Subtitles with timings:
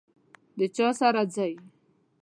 [0.57, 1.53] د چا سره ځئ؟